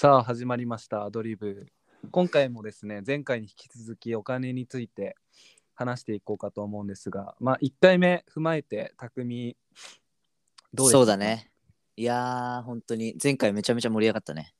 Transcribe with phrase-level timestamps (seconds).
[0.00, 1.66] さあ始まりましたアドリブ
[2.10, 5.14] 今回もですね前回に引き続きお金について
[5.74, 9.58] 話していこうかと思うんですがまあ1回目踏まえて匠
[10.72, 11.50] どうでしたそうだね。
[11.98, 14.54] いやー、本当に前回めちゃめちゃ盛り上がったね。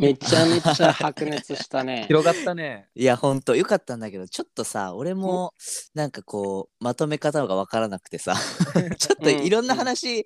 [0.00, 2.04] めちゃめちゃ白熱したね。
[2.08, 5.52] 広がったねいや、本当よかったんだけど、ちょっとさ、俺も
[5.92, 8.34] なんかこう、まとめ方がわからなくてさ、
[8.98, 10.24] ちょっといろんな話、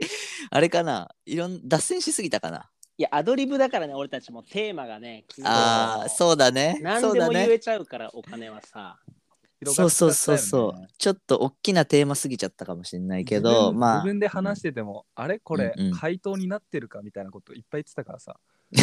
[0.50, 2.70] あれかな、いろん脱線しすぎたかな？
[3.00, 6.78] いや、アドリブだからね、俺たちもテーマがね、ああ、そうだね。
[6.82, 7.34] 何そうだね。
[7.34, 8.98] でも言えちゃうから、お金はさ。
[9.64, 10.86] そうそうそうそう。
[10.98, 15.38] ちょっと大きなテーマすぎちゃったかもしれないけど、まあ自、分で話してても、あれ？
[15.38, 18.36] これ、うんうん回答になってるかみたいなこといっぱい言ってたからさ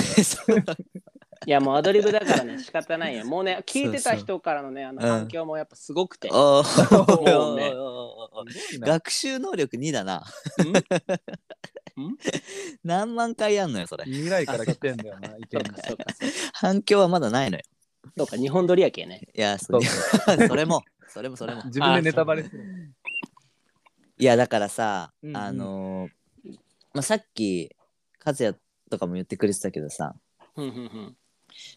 [1.45, 3.25] いや、もうアドリブだからね、仕方ないよ。
[3.25, 6.29] もうね、聞いてた人からのね、あのうん反響もやっぱすごくて。
[6.29, 6.33] ね
[8.79, 10.23] 学習能力2だな。
[12.83, 14.05] 何万回やんのよ、それ。
[14.05, 15.73] 未来から来てんだよな意見が。
[16.53, 17.63] 反響はまだないのよ。
[18.17, 19.27] そうか、日本撮りやけね。
[19.35, 19.79] いや、そ
[20.47, 21.63] それも、それもそれも。
[21.65, 22.93] 自分でネタバレする
[24.19, 26.11] いや、だからさ、うんうんあのー
[26.93, 27.75] まあ、さっき、
[28.25, 28.55] 和也
[28.89, 30.15] とかも言ってくれてたけどさ、
[30.55, 31.17] ふんふんふん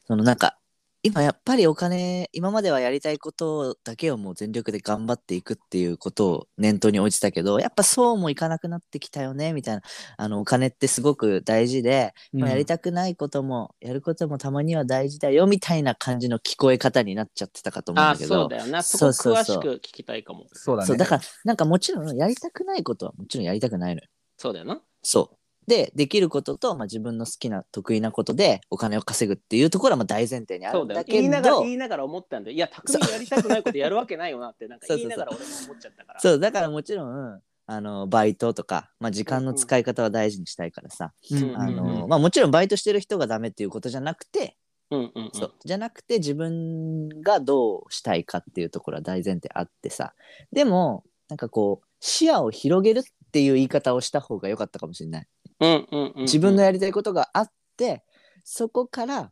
[0.07, 0.57] そのなんか、
[1.03, 9.83] 今やっぱりお金、今まではやりたいことだけをもう全力で頑張っていくっていうことを念頭に置いてたけど、やっぱそうもいかなくなってきたよね、みたいな。
[10.19, 18.35] あの、お金ってすごく大事で、まあ、やりたくないことも、やることもたまには大事だよ、みたいな感じの聞こえ方になっちゃってたかと思うんだけど。
[18.35, 18.83] そうだよな。
[18.83, 20.49] そこそうそうそう詳しく聞きたいかも。
[20.53, 24.09] そうだねそう、だから、なんかもちろんやりたくないことはもちろんやりたくないのよ。
[24.37, 24.83] そうだよな。
[25.03, 25.40] そう。
[25.71, 31.05] で、できることと、まあ、自分の好きな得意なことでお金を稼ぐっていうところはまあ大前提にあるんだ。
[31.05, 36.21] けど言いながら、言いながら思ったんで、いや、匠がやりたくないことやるわけないよなって、なんか言いながら俺も思っちゃったから。
[36.21, 44.57] そうだからもちろんあのバイトとか、まあ、時間の使い方は大事にしたいからさ、もちろんバイトしてる人がダメっていうことじゃなくて、
[44.91, 45.31] うんうんうん。
[45.33, 50.15] そうじゃなくて自分がどうしたいかっていうところは大前提あってさ
[50.51, 55.27] でもなんかこう視野を広げるっていう言い方をした方が良かったかもしれない。
[55.61, 56.23] うんうんうんうん。
[56.23, 58.03] 自分のやりたいことがあって
[58.45, 59.31] そこから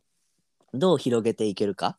[0.73, 1.97] どう広げていけるか、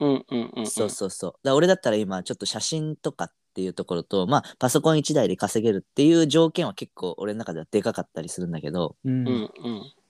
[0.00, 0.66] うんうんうんうん。
[0.66, 1.30] そうそうそう。
[1.32, 9.28] だから俺だったら今ちょっと写真とかっていうところとまあパソコン1台で稼げるっていう条件は結構俺の中ではでかかったりするんだけどうん。
[9.28, 9.50] うん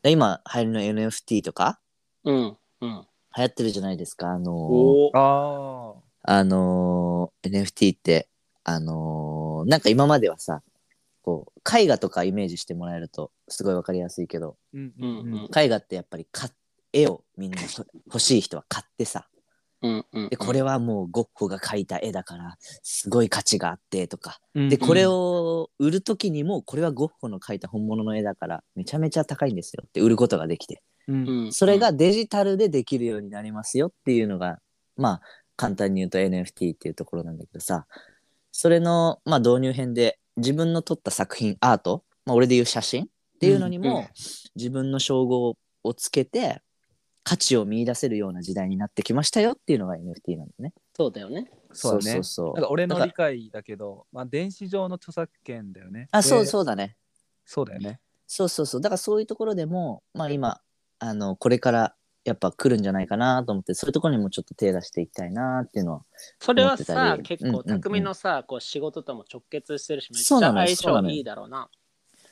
[0.06, 1.78] 今流行りの NFT とか？
[2.24, 3.06] うんうん。
[3.36, 4.30] 流行ってるじゃないですか？
[4.30, 5.10] あのーおお。
[5.14, 5.94] あ
[6.26, 8.28] あのー NFT って
[8.64, 10.62] あのーなんか今まではさ
[11.24, 14.58] こう絵画とかイメージしてもらえるとすごいわかりやすいけど。
[14.74, 15.48] ーうんうんうん。
[15.58, 16.52] 絵画ってやっぱり買っ
[16.92, 17.60] 絵をみんな
[18.06, 19.26] 欲しい人は買ってさ。
[19.82, 20.28] うんうん。
[20.28, 24.38] でこれはもうゴッホが描いた絵だからすごい価値があってとか。
[24.54, 29.82] うんでこれを売る時にもこれはゴッホの描いた本物の絵だからめちゃめちゃ高いんですよ。
[29.86, 30.82] って売ることができて。
[31.08, 31.52] うんうん。
[31.52, 34.58] それがデジタルでできるようになりますよっていうのが
[34.96, 35.20] まあ
[35.56, 37.86] 簡単に言うと NFT っていうところなんだけどさ。
[38.56, 43.06] それの、まあ、導入編で自分の撮った作品アート、まあ、俺で言う写真っ
[43.40, 44.08] ていうのにも、
[44.56, 46.62] 自分の称号をつけて
[47.22, 50.72] 価値を見出せるような時代になってきましたよっていうのが NFT なんだね。
[50.96, 51.50] そうだよね。
[51.72, 56.08] そうだねそうそうなんか俺の理解だけど、まあ、電子上の著作権だよね。
[56.12, 56.46] あそうう。
[56.46, 56.96] そうだね。
[57.44, 58.00] そうだよね。
[58.26, 60.60] そうそうそうだからそういうところでも、まあ、今
[60.98, 66.02] あのこれからやっぱ来るんじゃないかなと思ってそういうところにもちょっと手出していきたいなっていうのは
[66.38, 67.80] それはさり、結構うんうんうん。
[67.80, 71.68] 匠のさ、こう仕事とも直結してるし、めっちゃ相性いいだろうな。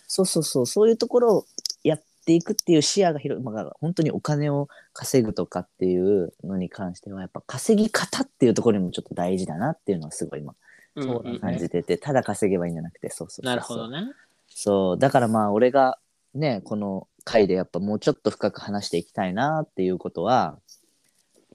[0.09, 0.67] そうそうそう。
[0.67, 1.47] そういうところを
[1.85, 10.55] やっていくっていう視野が広い、まあ、本当にお金を稼ぐとかっていうのに関してはやっぱ稼ぎ方っていうところにもちょっと大事だなっていうのはすごい今
[10.97, 13.11] うんそう感じてて、ただ稼げばいいんじゃなくて。
[13.11, 13.47] そうそうそうそう。
[13.47, 14.13] なるほどね。
[14.49, 14.99] そう。
[14.99, 15.99] だからまあ俺が
[16.35, 20.59] ねこの回でやっぱもうちょっと深く話していきたいなっていうことは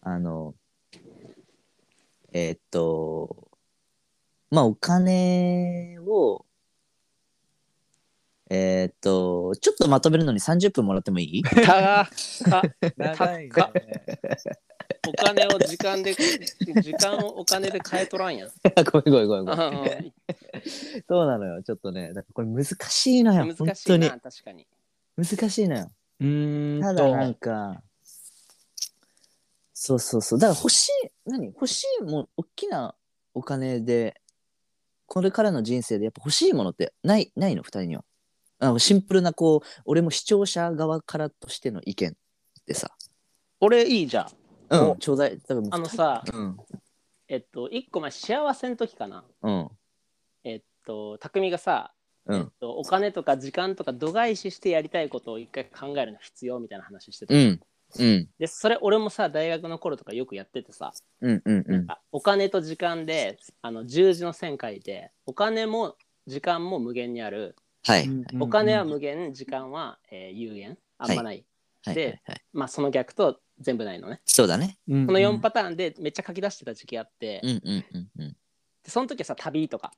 [0.01, 0.53] あの
[2.33, 3.47] えーっと
[4.51, 6.45] まあお金を
[8.49, 11.43] えーっとちょっとまとめるのに30分もらってもいい？
[12.97, 13.49] 長いね。
[15.03, 18.49] 高 お金を時間で、時間をお金で買えとらんやん。
[18.91, 20.13] ごめんごめんごめんごめんうん
[21.07, 24.67] そうなのよちょっとねだからこれ難しいのよ難本当にしいな、確かに。
[25.17, 27.83] 難しいのようーんただなんか、
[29.73, 30.39] そうそうそう。
[30.39, 30.91] だから欲しい、
[31.25, 31.45] 何？
[31.47, 32.95] 欲しいもん、大きな
[33.33, 34.19] お金で、
[35.05, 37.63] これからの人生でやっぱ欲しいものってない、ないの？
[37.63, 38.03] 二人には。
[38.59, 42.89] あのシンプルな、こう、俺も視聴者側からとしての意見ってさ。
[43.59, 44.27] 俺いいじゃん。
[44.69, 45.39] うちょうだい。
[45.39, 46.57] 多分あのさ、うん。
[47.27, 49.23] えっと、一個前、幸せの時かな。
[49.41, 49.69] うん。
[50.43, 51.93] えっと、匠がさ、
[52.25, 57.33] うんえっと、お金とか時間とか度外視してやりたいことを一回考えるの必要みたいな話してた。
[57.33, 57.59] うん。
[57.99, 58.29] うん。
[58.37, 61.85] でそれ俺もさ大学の頃とかよくやっててさ、うんうんうん。
[61.87, 65.95] あお金と時間であの十字の線書いてお金も
[66.27, 67.55] 時間も無限にある
[68.39, 71.45] お金は無限時間は、えー有限あんまない、
[71.85, 71.95] はい。
[71.95, 74.21] ではいはいまあその逆と全部ないのね。
[74.25, 74.77] そうだね。
[74.87, 78.29] うんこの4パターンでめっちゃ書き出してた時期あって、うんうんうんうん。
[78.29, 78.35] で
[78.89, 79.91] その時はさ旅とか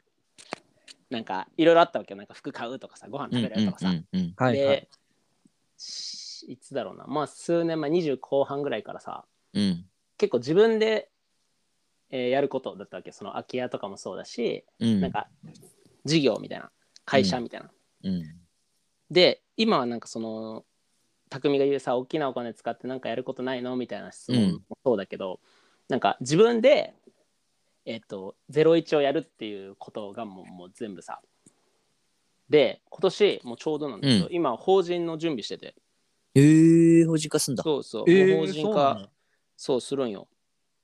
[1.10, 2.18] なんかいろいろあったわけよ。
[2.18, 4.82] なんか服買うとかさご飯うん食べるとかさ、うんうんはいはい。
[4.82, 4.90] で
[5.78, 7.06] しいつだろうな。
[7.08, 9.86] まあ数年前20後半ぐらいからさうん。
[10.18, 11.10] 結構自分で、
[12.10, 15.02] えーやることだったわけその空き家とかもそうだし、うん。
[15.02, 15.28] なんか
[16.06, 16.72] 事業みたいな
[17.06, 17.72] 会社みたいな、
[18.04, 18.24] うん。
[19.12, 20.66] で今はなんかその
[21.30, 25.40] 匠が言うさ大きなお金使ってなんかやることないのみたいな質問もそうだけど、
[25.88, 26.94] なんか自分で
[27.86, 31.22] えっ、と01をやるっていうことがもうもう全部さ。
[32.50, 34.34] で今年もうちょうどなんだけど、うん。
[34.34, 35.76] 今法人の準備してて。
[36.36, 37.64] ええ、法人化すんだ。
[37.64, 39.08] そうそう、えー法人そうな化の
[39.56, 40.28] そうするんよ。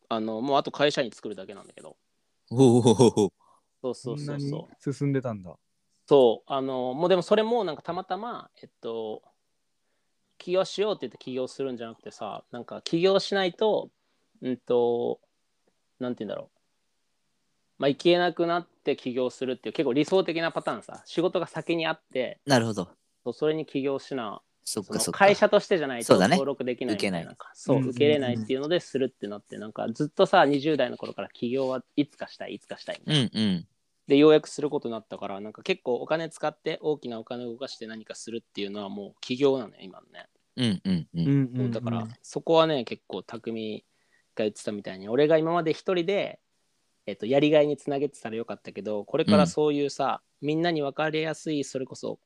[0.10, 1.98] あのもうあと会社に作るだけなんだけど。
[2.52, 2.84] おお。
[3.82, 5.56] そうそうそうそんなにそう進んでたんだ。
[6.08, 6.52] そう。
[6.52, 9.22] あのもうでもそれもなんかたまたまえっと
[10.38, 13.90] 起業しようって言って起業するんじゃなくてさなんか起業しないと
[14.42, 15.20] うんと
[16.00, 16.56] なんて言うんだろう。
[17.78, 21.02] まあいけなくなって起業するっていう結構理想的なパターンさ。
[21.06, 22.90] 仕事が先にあってなるほど。
[23.24, 25.20] そうそれに起業しなそっかそっか。
[25.20, 27.36] 会社としてじゃないと登録できないみたいな。
[27.54, 33.30] そう受けれないっていうのでするってなってなんかずっとさ20代の頃から起業はいつかしたいいつかしたいみたいな。
[33.34, 33.68] うんうん。
[34.08, 41.72] でようやくすることになったからなんか結構お金使って大きなお金を動かして何かするっていうのはもう起業なのよ今のね、うんうんうん。
[41.72, 43.86] だからそこはね結構匠
[44.36, 45.10] が言ってたみたいに。
[45.10, 46.40] 俺が今まで一人で、
[47.06, 52.20] えっと、やりがいにつなげてたらよかったけどこれからそういうさ、みんなに分かりやすいそれこそ、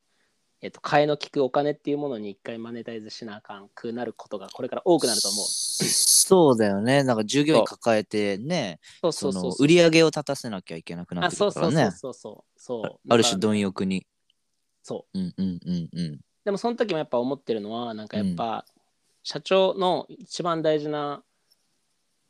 [0.62, 7.04] えっと、替えの利くお金っていうものに一回マネタイズしなあかんくなることがこれから多くなると思うそうだよね。
[7.04, 11.92] なんか従業員抱えてね、そうそそうそうの売り上げを立たせなきゃいけなくなあってくそうそうそうるからね。
[11.98, 14.06] そうそうそうある種貪欲に。
[14.84, 16.20] そううんうんうんうん。
[16.44, 18.66] でもその時もやっぱ思ってるのはなんかやっぱ、
[19.24, 21.24] 社長の一番大事な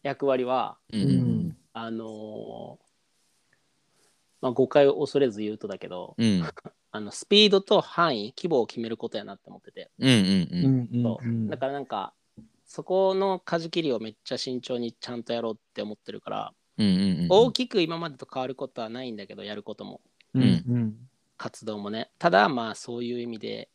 [0.03, 2.89] 役割はうんうんあのー
[4.41, 6.43] まあ誤解を恐れず言うとだけどうん。
[6.93, 10.67] うんあのスピードと範囲規模を決めることやなって思ってて、うんうんうう。
[10.67, 10.99] ん。
[10.99, 11.47] んそううん。
[11.47, 12.13] だからなんか
[12.65, 17.27] そこの舵切りをめっちゃ慎重にちゃんとやろうって思ってるから、うんうんうん。
[17.29, 20.01] 大きく今までと変わることはないんだけどやることも。
[20.33, 20.43] うん。
[20.43, 21.09] うん。
[21.37, 22.11] 活動もね。
[22.17, 23.69] ただまあそういう意味で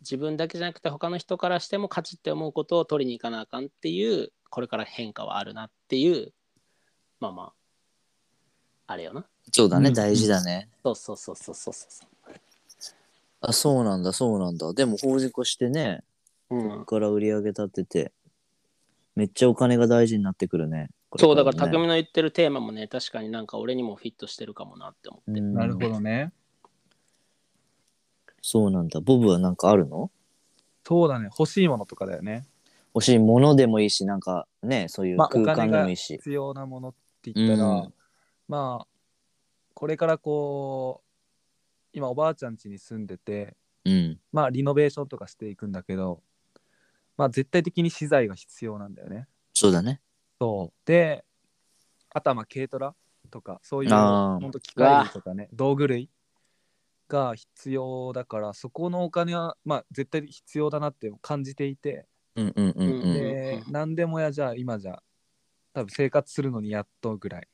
[0.00, 6.32] 自分だけじゃなくて他の人からしても価値って思うことを取りに行かなあかんっていうこれから変化はあるなっていう
[7.18, 7.52] まあまあ
[8.92, 10.68] あれよなそうだね、うん大事だね。
[10.82, 12.06] そうそうそうそうそうそ
[13.42, 14.72] あ、そうなんだ、そうなんだ。
[14.72, 16.02] でも法人化してね、
[16.50, 18.12] う、うここん、から売り上げ立てて、
[19.16, 20.90] めっちゃお金が大事になってくるね。
[21.10, 26.32] これそうだからね匠の言ってるテーマもね確かになんか俺にもフィットしてるかもなって思って、うんなるほどね。
[28.42, 29.00] そうなんだ。
[29.00, 30.10] ボブはなんかあるの？
[30.86, 31.26] そうだね。
[31.26, 32.46] 欲しいものとかだよね。
[32.94, 36.14] 欲しいものでもいいし、なんかね、そういうまあ、お空間でもいいし。
[36.16, 37.94] 必要なものって言ったら、うん
[38.48, 38.86] まあ、
[39.80, 41.08] これからこう、
[41.94, 43.56] 今おばあちゃん家に住んでて、
[43.86, 44.20] うん。
[44.30, 46.22] まあ、リノベーションとかしていくんだけど、
[47.16, 49.26] まあ、絶対的に資材が必要なんだよね。
[49.54, 50.02] そうだね。
[50.38, 50.86] そう。
[50.86, 51.24] で、
[52.10, 52.94] あとはまあ軽トラ
[53.30, 56.10] とか、そういう本当機械類とかね、道具類
[57.08, 62.06] が必要だから、そこのお金はまあ絶対必要だなって感じていて、
[62.36, 63.12] うんうんうんうん。
[63.14, 65.02] で、何でもやじゃあ今じゃ
[65.72, 67.48] 多分生活するのにやっとぐらい。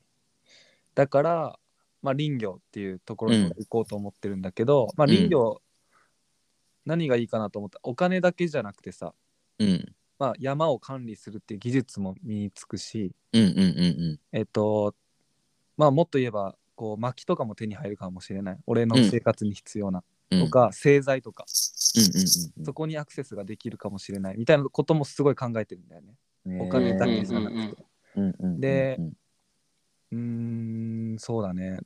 [0.93, 1.59] だから、
[2.07, 5.61] まあ林業っていうところに行こうと思ってるんだけど、まあ林業、
[6.85, 7.81] 何がいいかなと思った？
[7.83, 9.13] お金だけじゃなくてさ、
[9.59, 9.85] うん。
[10.17, 14.95] まあ、山を管理するっていう技術も身につくし、うんうんうんえっと、
[15.75, 18.57] まあもっと言えば、こう薪とかも手に入るかもしれない。
[18.65, 20.01] 俺の生活に必要な。
[20.31, 20.45] うん。
[20.45, 21.43] とか、製材とか、
[21.97, 26.15] うんうんうんそこにアクセスができるかもしれないみたいなこともすごい考えてるんだよね。
[26.45, 26.61] うん。
[26.61, 27.83] お金だけじゃなくて。
[28.15, 28.97] うんうんうんうんで
[30.09, 30.17] うー
[31.15, 31.81] ん、そうだね。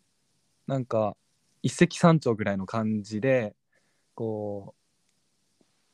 [0.72, 1.18] なんか、
[1.62, 3.58] 一石三鳥ぐらいの感じで、
[4.16, 4.74] こ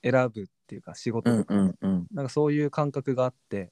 [0.03, 2.07] う、選ぶっていうか、仕事うんとか、うんうん。
[2.11, 3.71] なんかそういう感覚があって、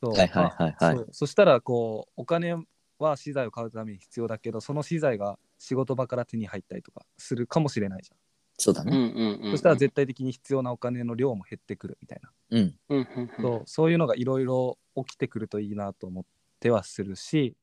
[0.00, 2.64] そうはいはいはいはいまあそしたら、こう、お金
[3.00, 8.18] は資材を買うために必要だけど、その資材が仕事場から手に入ったりとかするかもしれないじゃん。
[8.18, 8.20] うん
[8.56, 8.92] そうだね。
[8.92, 12.30] うんうんそしたら絶対的に必要なお金の量も減ってくるみたいな。
[12.50, 12.78] うん。
[12.90, 16.24] うんうんうんそうそういうのがいろいろ起きてくるといいなと思っ
[16.60, 17.56] てはするし、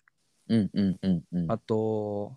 [0.50, 1.52] うんうんうんうん。
[1.52, 2.36] あと、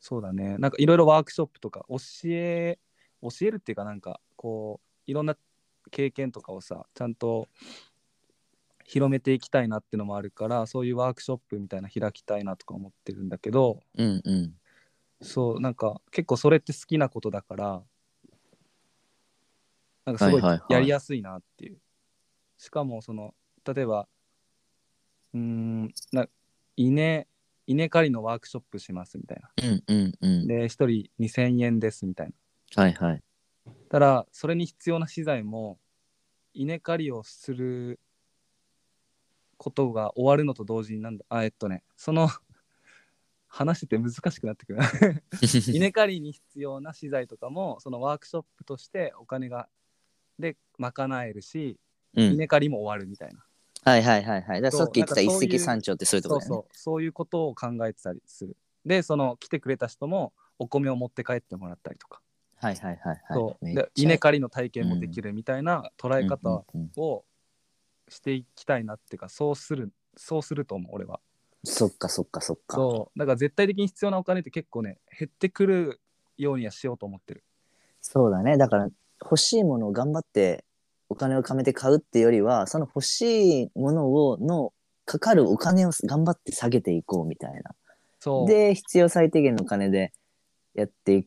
[0.00, 2.78] そうだね、なんかいろいろワークショップとか教え、
[3.22, 5.36] 教えるっていうかなんかこう、いろんな
[5.90, 7.48] 経験とかをさちゃんと
[8.84, 14.54] 広めていきたいなってのもあるからそういうワークショップみたいな開きたいなとか思ってるんだけどうんうん。
[15.22, 17.82] そうなんか結構それって好きなことだから
[20.04, 21.78] なんかすごいはいはいはいやりやすいなっていう、
[22.58, 23.34] しかもその
[23.64, 24.06] 例えば
[25.34, 26.28] うーんな
[26.76, 27.26] 稲
[27.66, 29.50] 稲刈りのワークショップしますみたいな。
[29.62, 30.46] うんうんうん。
[30.46, 32.82] で1人2000円ですみたいな。
[32.82, 33.22] はいはい。
[33.88, 35.78] ただそれに必要な資材も
[36.54, 38.00] 稲刈りをする
[39.56, 42.28] ことが終わるのと同時になんだあえっとねその
[43.48, 44.80] 話してて難しくなってくる。
[45.72, 49.68] 稲刈りに必要な資材とかもそのワークショップとしてお金が
[50.38, 51.78] で賄えるし、
[52.14, 53.45] うん、稲刈りも終わるみたいな
[53.86, 54.60] はいはいはいはい。
[54.60, 56.56] だからさっき言ってた一石三鳥ってそういうところだよね。
[56.56, 62.20] そうそういうことを考えてたりするでその来てくれた人もお米を持って帰ってもらったりとか、
[62.56, 63.18] はいはいはいはい。
[63.30, 66.64] そうで稲刈りの体験もできるみたいな捉え方
[67.00, 67.24] を
[68.08, 71.20] していきたいなっていうかそうするそうすると思う俺は
[71.62, 72.76] そっかそっかそっか。
[72.76, 76.00] そうだから絶対的に必要なお金って結構ね減ってくる
[76.36, 77.44] ようにはしようと思ってる
[78.00, 78.56] そうだね。
[78.56, 78.88] だから
[79.22, 80.64] 欲しいものを頑張って
[81.08, 84.72] お金を貯めて買うっていうよりは、その欲しいものをの
[85.04, 87.74] かかるお金を頑張って下げていこうみたいな。
[88.18, 88.48] そう。
[88.48, 90.12] で、必要最低限のお金で
[90.74, 91.26] やってい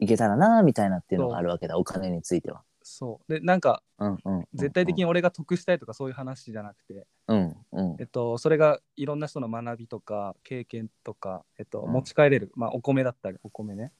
[0.00, 2.62] いけたらなみたいなっていうのがあるわけだ、お金については。
[2.82, 3.32] そう。
[3.32, 4.46] でなんかうんうんうんうん。
[4.54, 7.96] 絶対的に俺が得したいとかそういう話じゃなくて、うんうん。
[8.00, 11.92] えっと、それがいろんな人の学びとか経験とか、えっと、うん。
[11.92, 13.92] 持ち帰れる、まあ、お米だったりお米ね。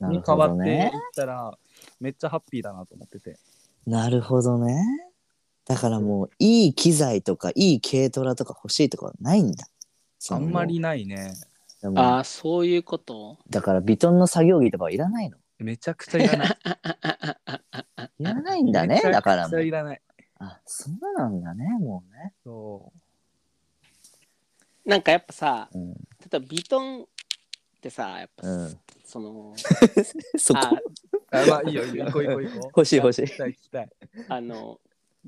[0.00, 0.92] なるに変わっていっね。
[1.14, 1.56] たら
[2.00, 3.38] めっちゃハッピーだなと思ってて
[3.86, 4.84] なるほどね。
[5.66, 9.66] だからもういい機材とかいい軽トラとか欲しいとかはないんだ。
[10.30, 11.34] あんまりないね。
[11.82, 13.38] でもああ、そういうこと。
[13.50, 15.36] だからビトンの作業着とかはいらないの。
[15.58, 16.48] めちゃくちゃいらない。
[18.18, 19.62] いらないんだねめちゃくちゃだからもう。
[19.62, 20.00] いらない。
[20.38, 22.32] あそうなんだねもうね。
[22.42, 22.92] そ
[24.84, 25.92] なんかやっぱさ、うん。
[25.92, 27.06] 例えばビトンっ
[27.80, 28.78] てさ、やっぱ、うん。
[29.04, 29.54] その、
[30.36, 30.60] そこ？
[31.30, 32.06] あまあいいよいいよ。
[32.10, 32.62] 行こう行こう行こう。
[32.68, 33.22] 欲しい欲しい。
[33.22, 33.90] 聞きたい聞きたい。
[34.28, 34.80] あの、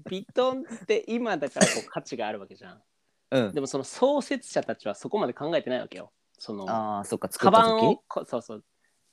[0.09, 2.83] ビトンって今だからこう価値があるわけじゃん。
[3.31, 3.55] うん。
[3.55, 6.13] でもその創設者たちはそこまで考えてないわけよ。
[6.39, 8.65] その、ああ、そっか、作カったバンをそうそう。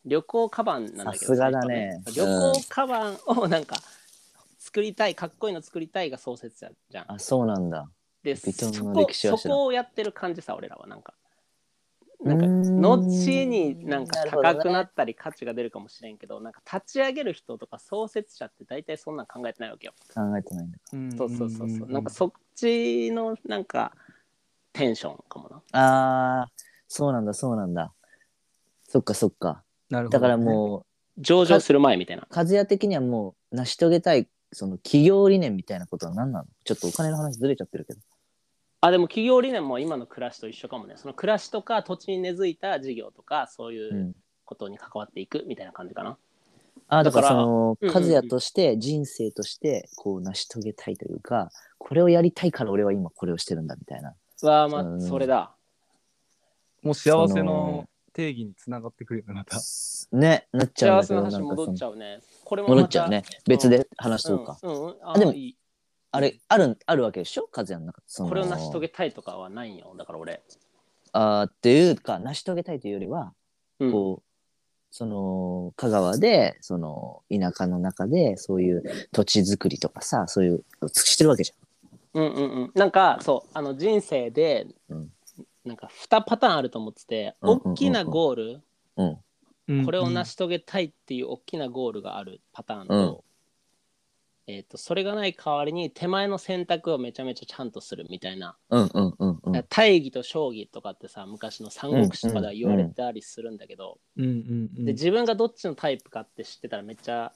[0.06, 2.02] 旅行カバンなんだけどさすがだね。
[2.06, 3.78] 最初は旅行カバンをなんか
[4.60, 7.12] 作りたいかっこいいの作りたいが創設者じゃん。
[7.14, 7.90] あ、そうなんだ。
[8.24, 10.88] でビトンのそこそこをやってる感じさ俺らは。
[10.88, 11.14] なんか
[12.24, 12.48] なんか
[12.80, 19.94] 後になんか高くなったり価値が出るかもしれんけどなんか立ち上げる人とか創設者って大体そんなん考えてないわけよ。
[20.14, 20.78] 考えてないんだ。
[21.18, 21.50] そうそう。
[21.50, 23.94] そうそうなんかそっちのなんか
[24.72, 25.80] テンションかもな。
[25.80, 26.52] ああ、
[26.88, 27.94] そうなんだ、そうなんだ。
[28.88, 29.64] そっかそっか。
[29.90, 30.20] なるほど。
[30.20, 30.86] だからも
[31.18, 32.24] 上場する前みたいな。
[32.24, 36.46] う、和也的にはもう成し遂げたい、その企業理念みたいなことは何なの？
[36.64, 38.00] ちょっとお金の話ずれちゃってるけど。
[38.86, 40.96] あでも企業理念も今の暮らしと一緒かもね。
[40.98, 44.14] その暮らしとか土地に根付いた事業とかそういううん。
[44.46, 46.18] ことに関わっていくみたいな感じかな、
[46.90, 54.14] ああ、だからその、うんうん和也として人生としてこう成し遂げたいというか、これをやりたいから俺は今これをしてるんだみたいな。
[54.44, 54.98] わあまうん。
[54.98, 55.56] あそれだ。
[56.82, 59.58] もう幸せの定義につながってくるよねまた。
[60.12, 62.20] ね、なっちゃうん幸だけど、せの話戻っちゃゃうね。
[62.44, 63.24] これも戻っちゃうね。
[63.48, 64.60] 別で話そうか。
[64.62, 65.58] うん、うん、ああでもいい
[66.16, 67.50] あれ、ある、あるわけでしょ？
[67.52, 68.30] 和也の中その。
[68.30, 69.96] これを成し遂げたいとかはないんよ。
[69.98, 70.44] だから俺、
[71.12, 73.34] あーっていうか、成し遂げたいというよりは、
[73.80, 74.24] うん、こう、
[74.92, 81.52] その、香川で、その、田舎の中で、そういう土地作りとかさ、そういう、してるわけじ
[82.14, 82.72] うんうんうん。
[82.76, 85.12] なんかそうあの人生で、うん。
[85.66, 87.72] なんか2パターンあると思ってて、うんうんうんうん。
[87.72, 89.20] 大きなゴールゃん。
[89.68, 89.86] うん。
[89.86, 93.24] これを成し遂げたいっていう大きなゴールがあるパターンと,、
[94.48, 99.66] えー、とそれがない代わりに手前の選択をめちゃめちゃちゃんとするみたいな、うんうんうんうん。
[99.70, 104.30] 大義と将棋とかってさ昔の三国志とかでは言われたりするんだけど、うんうん
[104.78, 107.32] うんで自分がどっちのタイプかって知ってたらめっちゃ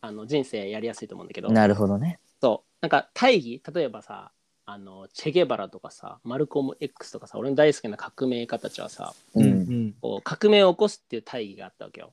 [0.00, 2.20] あの人生やりやすいと思うんだけどなるほどね。
[2.40, 4.30] そうなんか大義例えばさ
[4.64, 9.40] あのチェゲバラとかさマルコム X とかさ俺の大好きな革命家たちはさう。
[9.40, 9.54] うんんう
[9.88, 12.12] んこう革命を起こすっていう大義があったわけよ。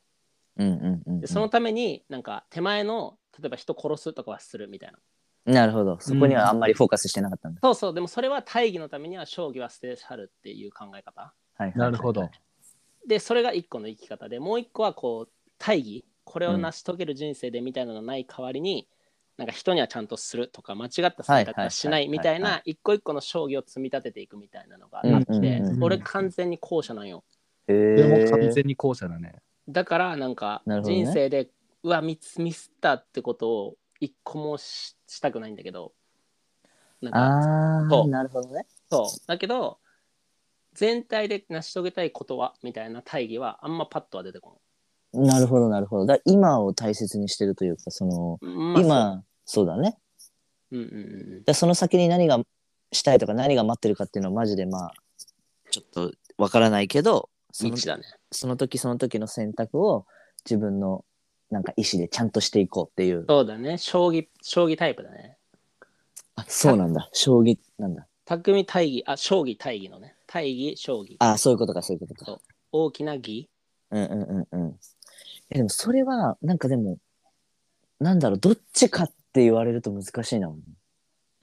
[0.58, 5.54] うんうんうんでそのためになんか手前の例えば人殺すとかはするみたいな。
[5.54, 5.98] なるほど。
[6.00, 7.60] そこにはあんまりフォーカスしてなかったんだ。
[7.62, 7.94] そうそう。
[7.94, 11.34] でもそれは大義のためには将棋は捨て去るっていう考え方。
[11.58, 12.30] はいなるほど。
[13.08, 16.06] でそれが一個の生き方でもう一個はこう大義。
[16.28, 18.88] これを成し遂げる人生でみたいなのがない代わりに、
[19.38, 27.24] なんか人にはちゃんとするとか間違った選択はしないみたいな一個一個の将棋を積み立てていくみたいなのがあうんって、うんうんうん俺完全に後者なんよ。
[27.68, 28.52] へでも完え。
[28.52, 29.36] 全に後者だね。
[29.70, 31.04] だからなんかなるほどね。
[31.04, 31.50] 人生で、
[31.86, 35.94] うわミスミスったってことを一個もししたくないんだけど。
[37.00, 38.08] なんかああ、そう。
[38.10, 38.66] なるほどね。
[38.90, 39.28] そう。
[39.28, 39.78] だけど
[40.74, 44.60] 全体で成し遂げたいことはみたいな大義はあんまパッとは出てこ
[45.14, 46.06] なるほど、なるほど。
[46.08, 49.66] だ今を大切にしてるというか、その、ない、まあ今、そう。
[49.68, 49.98] だね。
[50.72, 51.44] そううんうんうん。
[51.46, 52.40] だその先に何が
[52.92, 54.94] したいとか何が待ってるかっていうのはマジでまあ、
[55.70, 58.04] ちょっとわからないけど、そのね。
[58.32, 60.06] その時その時の選択を
[60.44, 61.06] 自分の
[61.52, 63.26] なんか意思でちゃんとしていこうっていう。
[63.28, 65.38] そうだね将棋将棋タイプだね
[66.36, 67.10] あ、そうなんだ。
[67.14, 68.08] 将棋なんだ。
[68.26, 72.40] 匠大義あ将棋大義のね大義将棋あ、そういうことか、そういうことか。
[72.72, 73.50] 大きな義
[73.92, 74.80] うんうんうんうん。
[75.52, 76.98] えでもそれは、なんかでも、
[78.00, 80.50] なんだろう、どっちかって言われると難しいな。
[80.50, 80.54] う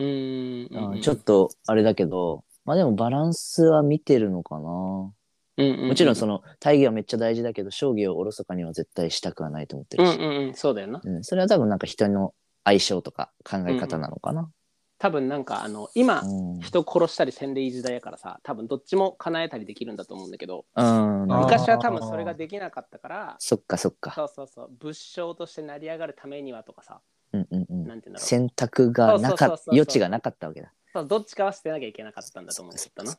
[0.03, 5.13] ーんうんちょっとあれだけど、まあでもバランスは見てるのかな。
[5.57, 10.17] ももちろんその大義はめっちゃ大事だけど、将棋をおろそかには絶対したくはないと思ってるし。
[10.17, 14.51] うんうんうんそうだよなうんそれは多分なんか人の相性とか考え方なのかな。
[14.99, 16.61] 多分なんかあの今うん。
[16.61, 24.13] 人殺したりせんでいい時代やからさ多分どっちも叶えたりできるんだと思うんだけどうん、昔は多分それができなかったからそっかそっか。
[24.13, 27.01] そうそうそう仏性として成り上がるためにはとかさ
[27.33, 27.87] うんうんうん。
[27.89, 30.73] なんていうんだろう選択がなかっそうそうそうそう余地がなかったわけだ。
[30.93, 33.19] そうどっちかは捨てなきゃいけなかったんだと思うんだったな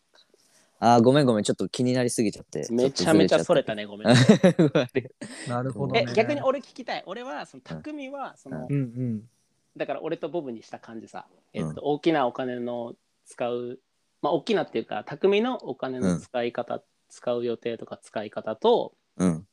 [0.86, 2.68] あーごめんごめんちょっと気になりすぎちゃって。
[2.70, 3.68] めちゃめちゃそれた。
[3.68, 4.08] たねごめん
[5.48, 6.06] なるほど、ね。
[6.10, 9.30] え逆に俺聞きたい俺はその匠はそのうんうん。
[9.78, 13.80] だから俺とボブにした感じさ、えっうんと、大きなお金の使う
[14.22, 19.48] まあ大きなっていうか匠のお金の使い方、使う予定とか使い方とうん。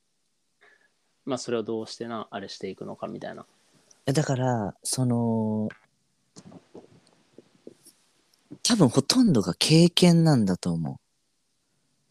[1.26, 3.46] まあそれをどうしてなあれしていくのかみたいな
[4.06, 5.68] えだからその
[8.64, 11.00] 多分ほとんどが経験なんだと思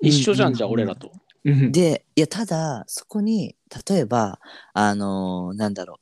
[0.02, 1.12] 一緒じゃん、うんじゃあ俺らと。
[1.44, 3.56] でいやただそこに
[3.88, 4.40] 例えば
[4.74, 5.98] あのーなんだろう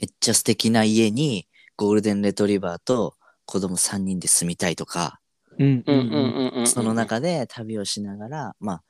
[0.00, 1.46] めっちゃ素敵な家に
[1.76, 5.20] ゴールデンレトリバーと子供3人で住みたいとか、
[5.58, 6.18] うんうんうんう
[6.56, 8.82] んうんその中で旅をしながらまあ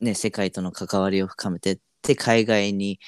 [0.00, 2.98] ね世界との関わりを深めてって海外に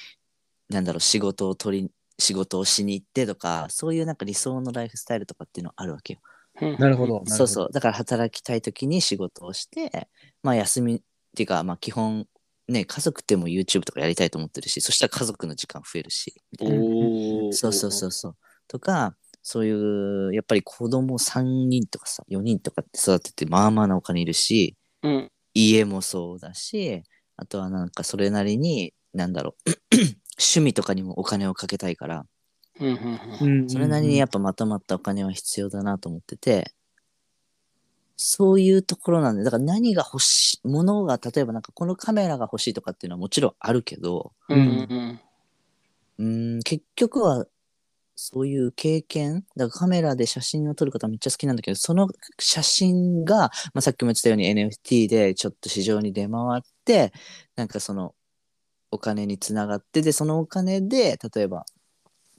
[0.69, 6.19] なんだろう仕事を取り仕事をしに行ってとかそういうなんか理想のライフスタイルとかっていうのあるわけよ。
[6.77, 7.23] なるほど。
[7.25, 7.69] そうそう。
[7.71, 10.09] だから働きたい時に仕事をして
[10.43, 11.01] まあ休みっ
[11.35, 12.25] ていうかまあ基本
[12.67, 16.83] ね家族っても YouTube とかやりたいと思ってるしそしたら家族の時間増えるしみたいな。
[17.51, 18.35] そうそうそうそう。
[18.67, 27.03] とかそういうやっぱり子供3人とかさ4人とかって育ててまあまあなお金いるしう、うん、家もそうだし
[27.35, 29.71] あとはなんかそれなりになんだろう
[30.37, 32.25] 趣味とかにもお金をかけたいから
[33.67, 36.73] それなりにやっぱまとまったお金は必要だなと思ってて。
[38.21, 45.19] そういうところなんでだから何が欲しいものが例えばなんかこのカメラが欲しいとかっていうのはもちろんあるけどうんうん
[46.17, 47.45] うーん結局は
[48.17, 57.13] そういう経験だからカメラで写真を撮る方めっちゃ好きなんだけどその写真が、まあ、さっきも言ってたように NFT でちょっと市場に出回って
[57.55, 58.13] なんかその
[58.91, 61.63] お金につながってでそのお金で例えば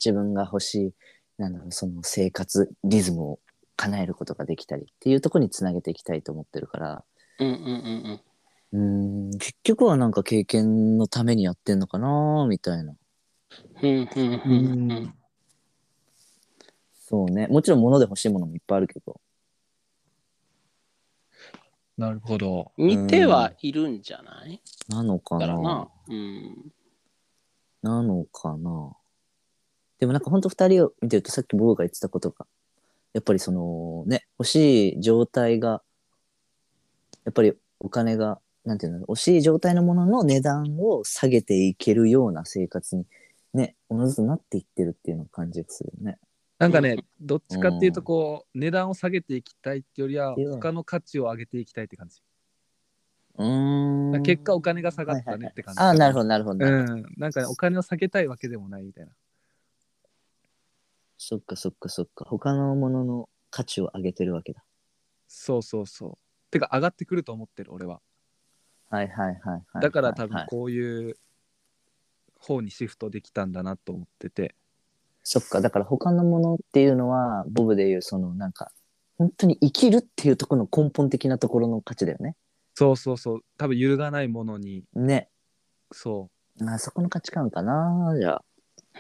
[0.04, 0.92] 自分が欲しい
[1.38, 3.38] なんだろうその生活リズムを
[3.76, 7.04] 叶えることができたりっていうところにつなげていきたいと思ってるから。
[7.38, 8.20] うんうんうん
[8.72, 8.78] うー
[9.34, 12.94] ん結局はなんか経験のためにやってんのかなみたいな。
[13.82, 15.14] うんうんうん
[16.92, 17.48] そうね。
[17.48, 19.20] もちろん物で欲しいものもいっぱいあるけど。
[21.96, 22.70] なるほど。
[22.76, 24.62] 見てはいるんじゃない？
[24.88, 25.90] なのかな。
[26.08, 26.72] うん。
[27.82, 28.92] なのかな
[30.00, 32.46] でもなんかほんと二人を見てるとさっき僕が言ってたことが
[33.12, 35.82] やっぱりそのね欲しい状態が
[37.24, 43.04] やっぱりお金がなんていうの欲しい状態のものの値段を下げていけるような生活に
[43.54, 46.18] ねおのずとなっていってるっていうのを感じがするよね。
[46.58, 52.22] なんかね、どっちかっていうと、こう、値段を下げていきたいってよりは、他の価値を上げていきたいって感じ。
[53.38, 55.80] うーん結果、お金が下がったねって感じ。
[55.80, 57.06] ああなるほどなるほど、なるほどうん。
[57.16, 59.12] なんかね、お金を下げたいわけでもないみたいな。
[61.22, 64.64] そっかそっかそっか他のものの価値を上げてるわけだ。
[65.28, 66.18] そうそうそう。
[66.50, 68.00] てか、上がってくると思ってる、俺は。
[68.88, 69.82] はいはいはいはい、はい。
[69.82, 71.16] だから多分はいこういう
[72.38, 74.54] 方にシフトできたんだなと思ってて。
[75.22, 78.72] そっか、だから他のものっていうのは、ボブで言う、そのなんか、
[79.18, 82.34] 本当に生きるっていうところの根本的なところの価値だよね。
[82.74, 83.40] そうそうそう。
[83.58, 85.28] 多分揺るがないものに、ね。
[85.92, 86.30] そ
[86.66, 88.44] あそこの価値観かな、じゃあ。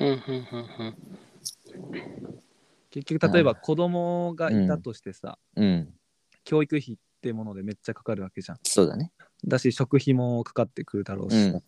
[0.00, 1.29] うんうんうんう。
[2.90, 5.94] 結局、例えば子供がいたとしてさ、うん。
[6.44, 8.58] 教育費ってものでめっちゃかかるわけじゃん。
[8.62, 9.12] そうだね。
[9.44, 11.36] だし、食費もかかってくるだろうし。
[11.36, 11.62] うん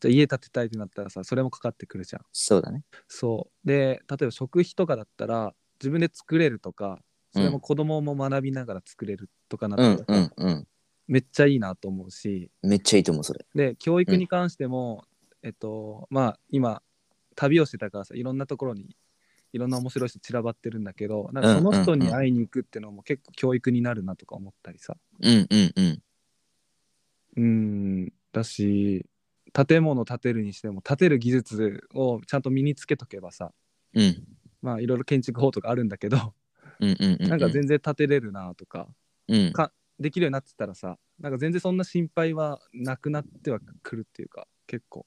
[0.00, 2.84] じゃあ家建てたいってなったらさそれもかかってくるじゃんそうだね。
[3.08, 7.00] そうで例えば食費とかだったら自分で作れるとか
[7.32, 10.68] それも子供も学びながら作れるとかなったうんうんうん。
[11.06, 13.44] めっちゃいいなと思うしめっちゃいいと思う、それ。
[13.54, 15.04] で教育に関しても、
[15.42, 16.82] えっとまあ今
[17.34, 18.96] 旅をしてたからさいろんなところに
[19.54, 26.02] いろんな面白い人散らばってるんだけどなんかその人に会いに行くっていうのも結構教育になるなとか思ったりさうんうんうん。
[27.36, 29.06] うんだし
[29.52, 33.52] 建物建てるにしても建てる技術をちゃんと身につけとけばさ
[33.94, 34.24] うん。
[34.60, 36.34] まあいろいろ建築法とかあるんだけど
[36.80, 37.28] うんうんうん。
[37.28, 38.88] なんか全然建てれるなとか
[39.28, 39.52] うん。
[39.52, 45.06] かできるようになってたらさなんか全然そんな心配はなくなってはくるっていうか結構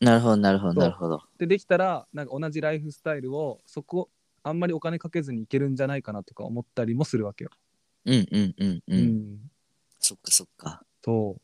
[0.00, 1.22] なるほど、なるほど、なるほど。
[1.38, 4.10] でできたらなんか同じライフスタイルをそこ
[4.42, 7.50] あんまりお金かけずにいけるんじゃないかなとか思ったりもするわけよ。
[8.04, 8.82] うんうんうんう。
[8.88, 9.38] うん
[9.98, 10.82] そっかそっか。
[11.04, 11.40] そう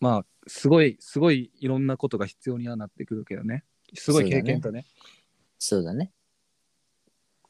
[0.00, 4.84] まあすごいすごいいろんなことが必要にはなってくるけどねすごい経験とね
[5.58, 6.12] そうだね。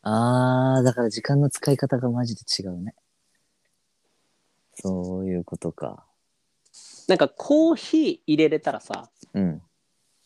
[0.03, 2.95] あー、だから時間の使い方がマジで違うね。
[4.75, 6.05] そういうことか。
[7.09, 9.63] なんかコーヒー入れれたらさうん。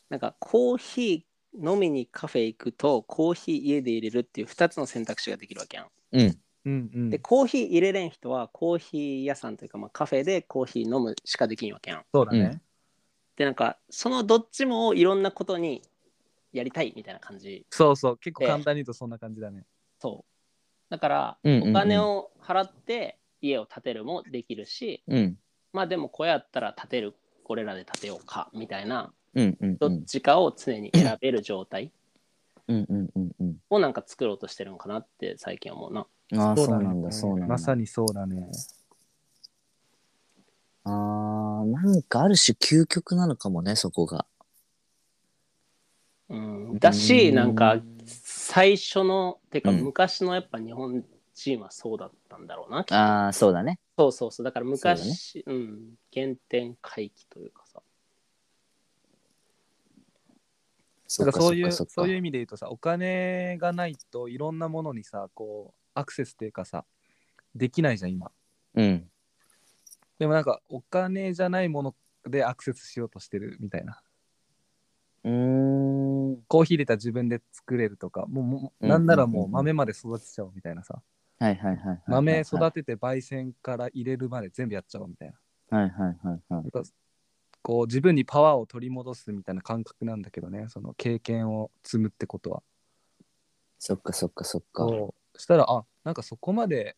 [0.08, 5.86] なんかコーヒー飲みにカフェ行くとコーヒー家で入れるっていう2つの選択肢ができるわけやん。
[6.12, 6.38] うん。
[6.64, 12.04] うんうんでコーヒー入れれん人はコーヒー屋さんというか、まあ、カフェでコーヒー飲むしかできんわけやん。
[12.12, 12.60] そうだね、うん
[13.36, 15.80] でなんかそのどっちもいろんなことに
[16.52, 19.64] やりたいみたいな感じそうそう結構簡単に言うとそんな感じだね
[20.00, 25.38] そうだからうんうんうんお金を払って家を建てるもできるし、うん。
[25.72, 29.76] まあでもこうやったら建てるこれらで建てようかみたいなうんうんうん。
[29.78, 31.92] どっちかを常に選べる状態
[32.66, 33.56] うんうんうんうん。
[33.70, 36.06] をなんか作ろうとしてるのかなって最近思うな。
[36.38, 37.46] ああ、そううなんだ、そうなんだ。
[37.46, 38.50] まさにそうだね
[40.84, 44.26] あー、なんかある種究極なのかもね、そこが。
[46.30, 51.02] うん、だしうんなんか最初のてかうん昔のやっぱ日本
[51.34, 53.78] 人はそうだったんだろうな、あー、そうだね。
[53.98, 54.44] そうそうそう。
[54.44, 55.00] だからそうだね。
[55.00, 57.82] 昔う、ん、原点回帰というかさ。
[61.08, 66.84] そっかだからそういうそういう意味で言うとさお金がないといろんなものにさこうアクセスっていうかさ
[67.56, 68.30] できないじゃん今。
[68.74, 69.10] うん。
[70.18, 74.00] でもなんかお金じゃないものでアクセスしようとしてるみたいな。
[75.24, 76.42] うーん。
[76.46, 79.30] コーヒー入れたら自分で作れるとかもうもううんなんならうん。
[79.30, 80.94] うんうんもう豆まで育てちゃおうみたいなさ。
[80.94, 82.00] はいはいはいはいはい。
[82.06, 85.32] 豆育てて焙煎から入れるまで全部やっちゃおうみたい
[85.70, 86.70] なはいはいはいはい。
[87.62, 92.62] こう自分にパワーを取り戻すみたいな感覚なんだけどねその経験を積むってことは
[93.78, 94.84] そっかそっかそっか。
[94.84, 96.96] そうしたらあなんかそこまで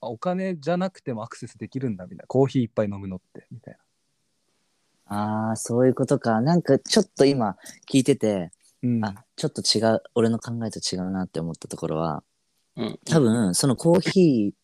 [0.00, 3.76] あお金じゃなくてもアクセスできるんだみたいなコーヒー一杯飲むのってみたい
[5.06, 6.40] ああ、そういうことか。
[6.40, 7.56] なんかちょっと今
[7.90, 8.50] 聞いてて、
[8.82, 12.22] な、うん、あ、ちょっと違う、俺の考えと違うなって思ったところは、
[12.76, 12.98] うん。
[13.04, 14.54] 多分そのコーヒ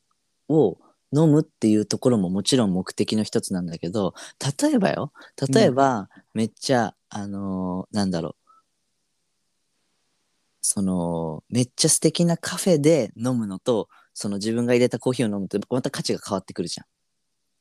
[0.51, 0.79] ーを
[1.15, 4.15] 飲むっていうところももちろん目的の一つなんだけど
[4.61, 5.13] 例えばよ。
[5.53, 8.35] 例えば、めっちゃあのーなんだろう。
[10.61, 16.87] そのめっちゃ素敵なカフェで飲むのとその自分が入れたコーヒーを飲むとまた価値が変わってくるじゃん。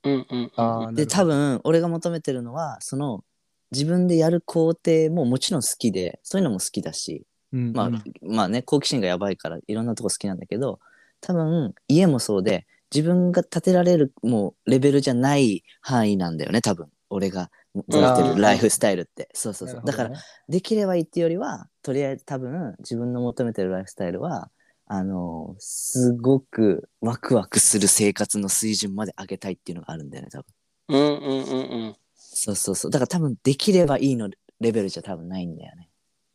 [0.04, 3.24] うんうんで多分俺が求めてるのはその
[3.72, 8.04] 自分でやる工程ももちろん好きでそういうのも好きだしうんまあ、うん。
[8.22, 10.80] まあね好奇心がやばいからいろんなとこ好きなんだけど
[11.22, 16.88] 多分家もそうで自分が建てられるもうレベルじゃない範囲なんだよね多分。
[17.10, 19.30] 俺が持ってるライフスタイルって。
[19.34, 20.12] そうそうそう、だから
[20.50, 24.50] できればいいっていうよりはとりあえず多分自分の求めてるライフスタイルは
[24.88, 30.46] あのすごくワクワクする生活の水準まで上げたいっていうのがあるんだよね多分。
[30.90, 31.96] うんうんうんうん。
[32.16, 32.92] そうそうそう。
[32.92, 34.30] だから多分できればいいの
[34.60, 35.87] レベルじゃ多分ないんだよね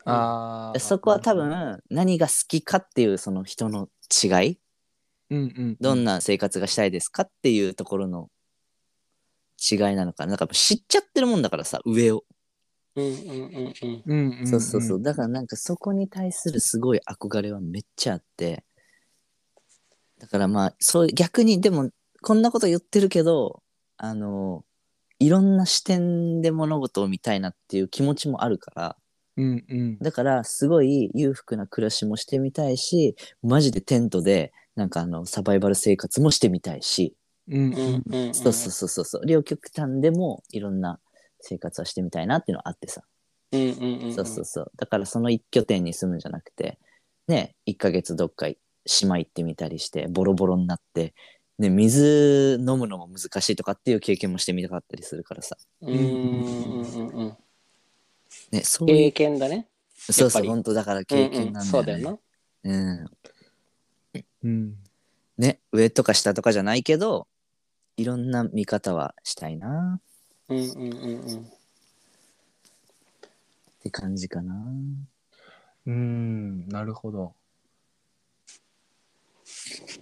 [0.05, 3.89] あーそこは多分何が好きかっていうその人の
[4.23, 4.59] 違い？
[5.31, 8.29] うんうんどんな生活がしたいですかっていうところの
[9.71, 10.31] 違いなのかな？
[10.31, 12.25] なんか知っちゃってるもんだからさ上を、
[12.97, 14.03] うんうんうんうん。
[14.05, 14.47] うんうんうん。
[14.47, 15.03] そうそうそう。
[15.03, 18.65] だからなんかそこに対するすごい憧れはめっちゃあって。
[20.19, 21.91] だからまあそう逆にでも
[22.23, 23.63] こんなこと言ってるけど
[23.97, 24.65] あの
[25.19, 28.97] いろんな視点で物事を見たいなっていう気持ちもあるから
[29.37, 29.99] うんうん。
[29.99, 37.15] だからすごい裕福な暮らしもしてみたいしマジでテントでなんかあのサバイバル生活もしてみたいし、
[37.49, 39.27] うんうんうんうんそうそうそうそうそう。
[39.27, 40.99] 両極端でもいろんな
[41.41, 43.03] 生活はしてみたいなっていうのはあってさ、
[43.53, 44.73] うんうんうんそうそうそう。
[44.77, 46.79] だからその一拠点に住むんじゃなくて
[47.29, 48.49] ね1ヶ月どっか
[48.87, 51.15] 島行ってみたりしてボロボロになって
[51.59, 55.57] ね、水飲むのも難しいとかっていう経験もしてみたかったりするからさ。
[55.81, 57.37] うんうんうんうん。
[58.53, 59.13] ね、そうい経う。
[59.13, 59.67] 験だね。
[59.97, 61.71] そうそう、本当だから経験なんだよね。
[61.71, 62.19] そうだよな。
[62.65, 63.11] うん。
[64.45, 64.77] うん。
[65.39, 67.27] ね、上とか下とかじゃないけど、
[67.97, 70.01] いろんな見方はしたいな
[70.49, 71.41] うんうんうんうん。
[71.41, 71.45] っ
[73.83, 74.55] て感じかな。
[75.87, 77.35] うん、なるほど。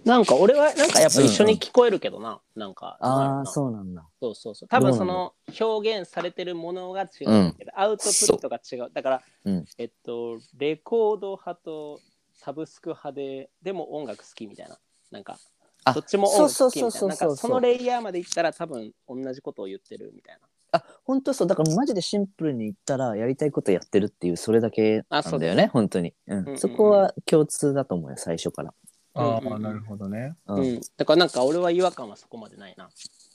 [0.05, 2.41] なんか俺はなんかやっぱ一緒に聞こえるけどな。
[2.55, 2.97] なんか。
[2.99, 3.45] ああ、う。
[3.45, 4.03] そうなんだ。
[4.19, 4.69] そうそうそう。
[4.69, 8.91] 多分その表現されてるものが違うけど、アウトプットが違う。
[8.91, 11.99] だから、うんえっと、レコード派と
[12.33, 14.77] サブスク派で、でも音楽好きみたいな。
[15.11, 15.37] なんか、
[15.83, 16.91] あどっちも音楽好きみたいな。
[16.91, 20.47] そうそうそうそうそうなんかそのレイヤーまでいったら多分同じことを言ってるみたいな。
[20.73, 21.47] あ、本当そう。
[21.47, 26.13] だからマジでシンプルに言ったら、やりたいことやってるっていう、それだけなんだよね、本当に。
[26.27, 28.73] うんうんうんそこは共通だと思うよ、最初から。
[29.13, 30.35] あうんうんあ、なるほどね。
[30.47, 30.81] ううんん。
[30.97, 32.89] だからなんか俺は違和感はそこまでないな。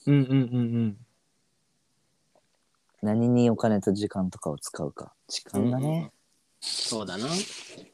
[0.07, 0.97] うんうんうん
[3.03, 5.13] 何にお金と時間とかを使うか。
[5.29, 6.11] 時間だね。
[6.61, 7.27] そうだな。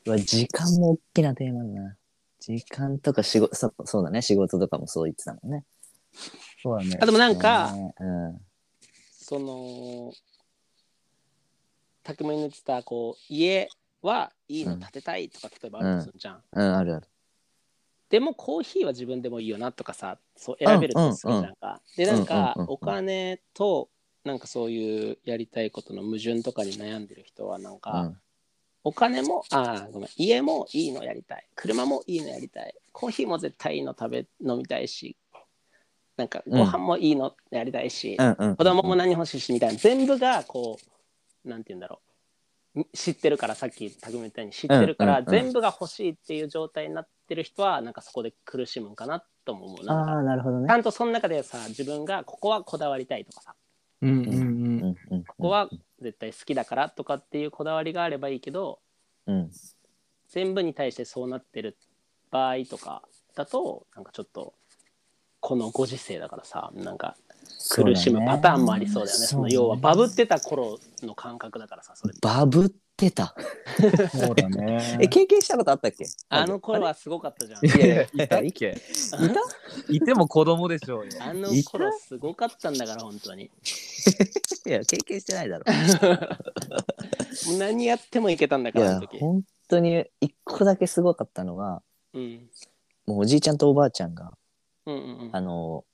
[0.07, 1.97] うわ時間も大きなテーマだな。
[2.39, 4.23] 時間とか仕事、そそうだね。
[4.23, 5.65] 仕事とかもそう言ってたもんね。
[6.63, 7.07] そうだねあ。
[7.07, 8.41] でもなんか、ねうん。
[9.13, 10.13] その、
[12.03, 13.69] 匠に言ってた、こう、家
[14.03, 16.43] はいいの建てたいとか、例えばあるとするじゃん。
[16.53, 17.09] うん、あるある。
[18.13, 21.81] でもコーヒーは自分でもいいよなとかさ、そう選べるとするじゃんか。
[21.97, 23.89] で、なんかお金と、
[24.23, 28.21] なんかそういうやりたいことの矛盾とかに悩んでる人は、なんうか、ん。
[28.85, 31.47] お金も、あーごめん、家もいいのやりたい。
[31.57, 32.75] 車もいいのやりたい。
[32.93, 35.17] コーヒーも絶対いいの食べ、飲みたいし、
[36.19, 38.57] なんかご飯もいいのやりたいし、うんうん。
[38.57, 40.79] 子供も何欲しいしみたいな全部がこ
[41.47, 42.01] うなんて言うんだろ
[42.75, 50.71] う知ってるからさっき匠みたいに知ってるから、全部が欲しいっていう状態になってる人はなんかそこで苦しむんかなとも思うなんかああ、なるほどねち。
[50.71, 53.55] ゃんとその中でさ自分がここはこだわりたいとかさ
[54.03, 54.31] うんうんう。
[54.31, 55.25] うんんうん。
[55.25, 58.81] ここは絶対好きだからとかっていうこだわりがあればいいけど
[59.27, 59.51] うん。
[60.29, 61.77] 全部に対してそうなってる
[62.31, 63.03] 場合とか
[63.35, 64.55] だとなんかちょっと
[65.41, 67.17] このご時世だからさなんか
[67.71, 72.71] 苦しむパターンもありそうだよねその要はバブってた頃の感覚だからさそれバブっ
[73.03, 73.35] てた。
[74.13, 74.99] そうだね。
[75.03, 76.05] え、経験したことあったっけ？
[76.29, 77.67] あの頃はすごかったじゃん。
[77.67, 78.77] いやいやいたっけ
[79.89, 81.11] いても子供でしょうよ。
[81.21, 83.51] あの頃すごかったんだから本当に。
[84.67, 85.65] いや、経験してないだろ。
[87.51, 89.19] も う何やってもいけたんだからあの、時。
[89.19, 91.83] 本当に一個だけすごかったのが、
[92.15, 92.49] うん
[93.05, 94.33] もうおじいちゃんとおばあちゃんが、
[94.87, 95.85] うんうんあの、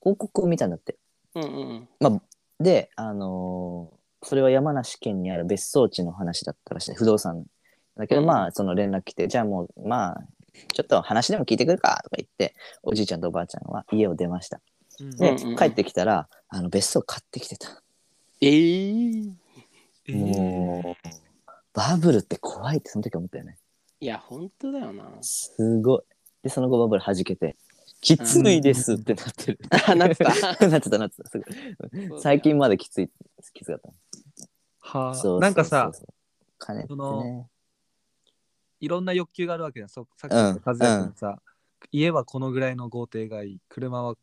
[0.00, 0.96] 広告を見たんだって。
[1.34, 2.22] うんうんまあ、
[2.58, 6.94] で、あのーそれは山梨県にある別荘地の話だったらしい。
[6.94, 7.44] 不動産。
[7.96, 10.22] だけど、うんまあ、その連絡来て、じゃあもう、まあ、
[10.72, 14.60] ちょっと話でも聞いてくるかとか言って、おじいちゃんとおばあちゃんは家を出ました。
[14.98, 17.82] で、帰ってきたら、あの、別荘買ってきてた。
[18.40, 19.32] えー、
[20.08, 21.08] もう、
[21.74, 23.58] バブルって怖いってその時思ったよね。
[24.00, 25.04] いや本当だよな。
[25.22, 26.02] すごい。
[26.42, 27.56] で、その後バブル弾けて、
[28.00, 29.58] きついですってなってる。
[29.70, 30.68] あ なってた。
[30.68, 31.28] なってたなってた。
[31.28, 33.10] すごい最近まできつい、
[33.52, 33.90] きつかった。
[34.96, 35.92] はあなんかさ、
[36.58, 37.46] 金ってそのね。
[38.80, 39.88] いろんな欲求があるわけじゃん。
[39.88, 41.40] そさっきうん言った和也君さ、
[41.92, 44.14] 家はこのぐらいの豪邸がいい、車は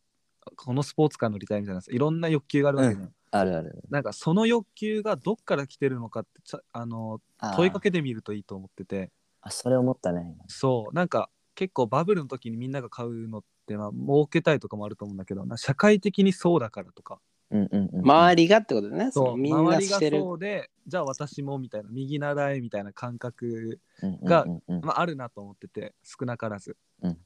[0.55, 3.13] このスポーツカー乗りたいみたいなさ、いろんな欲求があるわけじゃん。
[3.31, 3.83] あるある。
[3.89, 7.19] なんかその欲求がどっから来てるのかってちゃあの
[7.55, 10.35] 問いかけてみるといいと思ってて、あ、それ思ったね。
[10.47, 17.19] そう、なんか結構バブルの時にみんなが買うのってまあ儲けたいとかもあると思うんだけど、な社会的にそうだからとか、
[17.51, 18.01] うんうんうん。
[18.01, 19.05] 周りがってことだね。
[19.05, 20.19] そそうのみんな周りがしてる。
[20.19, 27.17] そうで、じゃあ私もみたいな、右習えみたいな感覚りがうんうんうんまあ、あるなと思ってて少なからず、うん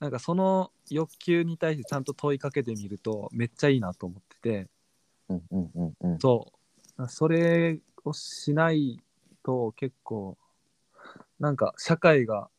[0.00, 4.68] なんかその欲求に対してちゃんと問いかけてみるとめっちゃいいなと思ってて
[5.28, 6.18] うんうんうんうん。
[6.18, 6.52] そ
[6.98, 9.00] うそれをしない
[9.44, 10.36] と結構
[11.38, 12.50] なんか社会が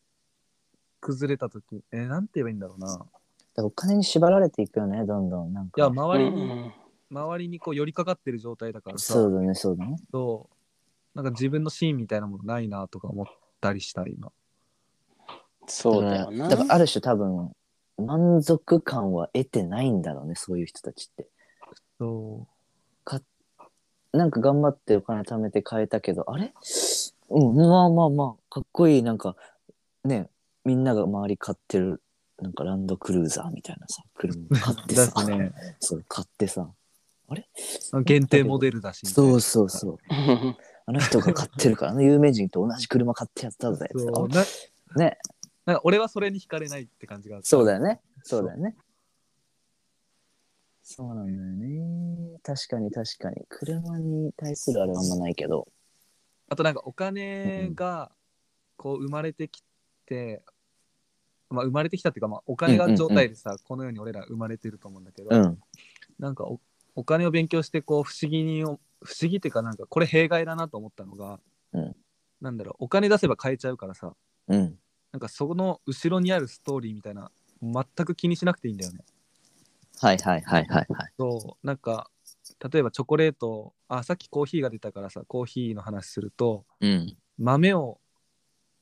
[1.01, 3.05] 崩れた時えーなんて言えばいいんだろうなだ
[3.55, 5.53] からお金に縛られていくよね、どんどん。
[5.53, 5.73] なんか。
[5.77, 6.73] いやう周りに、んうん
[7.11, 9.97] 周りにこう寄りかかってる状態だからさそうだね、そうだね。
[10.11, 10.49] そ
[11.13, 13.25] うなんか自分のシーンみたいなものないなとか思っ
[13.61, 14.31] たりした今
[15.67, 16.49] そうだよな。
[16.49, 17.51] だからある種多分、
[17.97, 21.27] 満足感は得てないんだろうね、そういう人たちって。
[21.99, 22.47] そ
[24.11, 26.53] なんか頑張ってお金貯めて買えたけど、あれ？
[27.29, 29.35] うん、まあまあまあ、かっこいい、なんか、
[30.03, 30.29] ね、
[30.65, 32.02] みんなが周り買ってる、
[32.43, 36.69] なんかランドクルーザーみたいなさ、車買ってさ、しね そう、買ってさ、
[38.03, 39.97] 限定モデルだしそうそうそう。
[40.85, 43.87] あの人が買ってるから、あの有名人と同じ車買ってやったぜ。
[43.95, 44.43] そうな
[44.97, 45.17] ね、
[45.65, 48.01] なんか俺はそれに惹かれないって感じがそうだよね。
[48.23, 48.75] そうだよね。
[50.83, 52.39] そうなんだよね。
[52.43, 53.45] 確かに確かに。
[53.47, 55.67] 車に対するあれはあんまないけど。
[56.49, 58.11] あとなんかお金が
[58.75, 59.63] こう生まれてき
[60.05, 60.43] て、
[61.53, 65.59] まあ生まれてきたっていうか、まあ、お金が状態でさ、この世に俺ら生まれてると思うんだけど、うん。
[66.19, 66.59] なんかお
[66.95, 68.77] お金を勉強してこう不思議に不思
[69.21, 71.39] 議っていうかなんかこれ弊害だなと思ったのが、
[71.73, 71.95] うん
[72.41, 74.13] なんだろうお金出せば買えちゃうからさ
[74.49, 74.77] うん。
[75.13, 78.99] なんかその後ろにあるストーリーみたいな全く気にしなくていいんだよね。
[80.01, 81.13] はいはいはいはいはい。
[81.17, 82.09] そうなんか
[82.71, 87.15] 例えばチョコレートあさっきコーヒーが出たからさコーヒーの話するとうん。
[87.37, 87.99] 豆を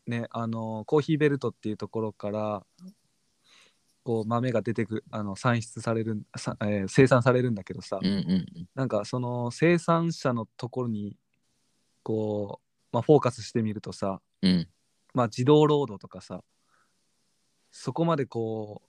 [0.08, 2.64] ねあのコーヒーベルトっていうところから
[4.04, 11.18] こう豆が出てくあの産出されるさ、えー生産されるんだけどさ、うんうんなんかその生産者のところに
[12.04, 14.52] こう、まあ、フォーカスしてみるとさ、うん。
[14.52, 14.68] うん。
[15.14, 16.42] まあ、児童労働とかさ
[17.72, 18.82] そこまでこ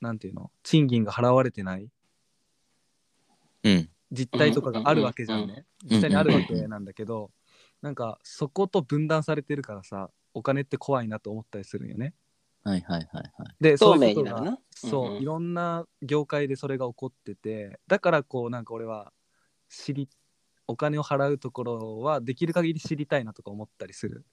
[0.00, 1.88] うなんていうの賃金が払われてない
[3.64, 3.88] うん。
[4.12, 7.30] 実態とかがあるわけじゃんねん実際にあるわけなんだけど
[7.84, 12.14] なんかそこと分断されてるからさお金って怖いなと思ったりするんよね。
[12.62, 13.54] はいはいはいはい。
[13.60, 14.58] で透そういうことが明になるな。
[14.74, 19.12] そう、うんうんいろんな業界でそれが起こっててだからこうなんか俺は
[19.68, 20.08] 知り
[20.66, 24.24] お金を払うところはできる限り知りたいなとか思ったりする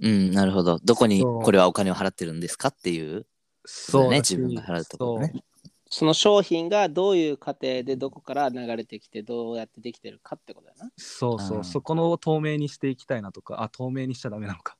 [0.00, 0.78] うん、なるほど。
[0.78, 3.26] どこにこれはお金を払ってるんですかっていう。
[3.64, 5.42] そうね自分が払うところね
[5.90, 10.86] その商品がどういう過程でどこから流れてきてどうやってできてるかってことだよな。
[10.86, 11.58] いそうそう。
[11.58, 13.62] あーそこの透明にしていきたいなとか。
[13.62, 14.76] あ透明にしちゃダメなのか。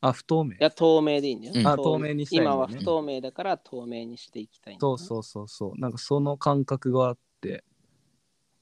[0.00, 0.52] あ不透明。
[0.60, 1.52] や透明でいいんだよ。
[1.56, 1.66] うん。
[1.66, 2.54] あ透明にしたいんだね。
[2.54, 5.80] 今は不透明だから透明にしていきたいんだよなそうそうそうそう。
[5.80, 7.64] なんかその感覚があって。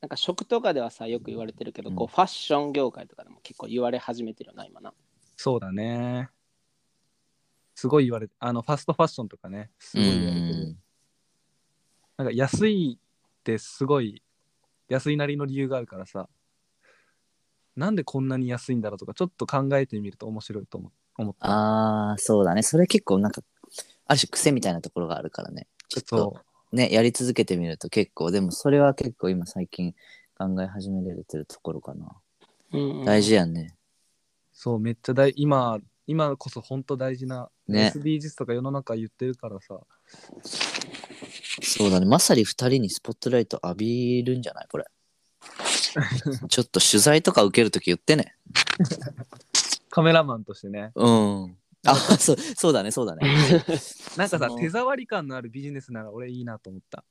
[0.00, 1.96] なんか食とかではさよく言われてるけど、うん。
[1.96, 4.94] こうファッション業界とかでも結構言われ始めてるよな今な。
[5.36, 6.30] そうだね。
[7.74, 9.70] すごい言われてあのファストファッションとかね。
[9.78, 10.68] すうごい言われてる。
[10.70, 10.78] ん。
[12.20, 14.22] なんか安いってすごい
[14.88, 16.28] 安いなりの理由があるからさ
[17.76, 22.62] なんでこんなに安いんだろうとかちょっと考えてみると面白いと思思ったああ、そうだね。
[22.62, 23.42] それ結構なんか、
[24.06, 25.66] ある種癖みたいなところがあるからね。
[25.88, 26.36] ちょっと
[26.72, 29.94] ね、やり続けてみると結構、でもそれは結構今最近
[30.36, 32.06] 考え始めれてるところかな。
[32.72, 33.74] うんうん大事やんね。
[34.52, 39.80] そうめっちゃ大今今こそ本当大事な、ね SDGs とか世の中言ってるからさ
[41.78, 42.06] そうだね。
[42.06, 44.66] まさに二人にスポットライト浴びるんじゃない？
[44.70, 44.84] これ。
[46.48, 48.36] ちょっと取材とか受けるとき言ってね。
[49.88, 51.56] カメラマンとしてねうん。
[51.86, 53.26] あ、 そう、そうだね、そうだね。
[54.16, 57.04] なんかさ手触り感のあるビジネスなら俺いいなと思った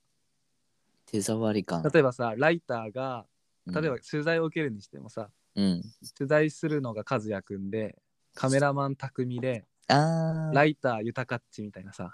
[1.06, 1.82] 手触り感。
[1.84, 3.26] 例えばさライターが
[3.66, 5.82] うん例えば取材を受けるにしてもさ、うん。
[6.18, 7.98] 取材するのが和也くんで
[8.34, 10.54] カメラマン匠でああ。
[10.54, 12.12] ライター豊かっちみたいなさ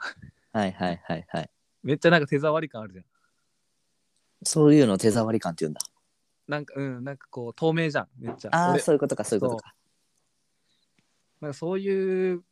[0.53, 1.49] はいはいはいはい。
[1.85, 3.05] めっちゃなんか手触り感あるじゃん
[4.43, 5.79] そういうの手触り感って言うんだ。
[6.47, 9.73] なんかうんなんかこう透明じゃんめっちゃああ、俺そういうことか、そういうことか。
[11.41, 12.43] なんかそういう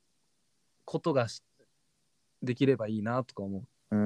[0.85, 1.41] ことがし
[2.41, 3.59] できればいいなとか思
[3.91, 4.03] ううー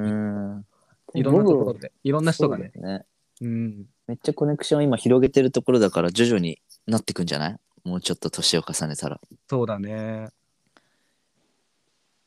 [0.55, 0.65] ん。
[1.13, 3.05] いろんなところ僕でいろんな人がねそうだよね。
[3.41, 7.57] うんめっちゃコネクション今広げてるところだから徐々になってくんじゃない？
[7.83, 9.19] もうちょっと年を重ねたら。
[9.49, 10.29] そうだね